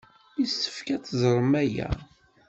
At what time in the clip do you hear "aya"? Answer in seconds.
1.63-1.89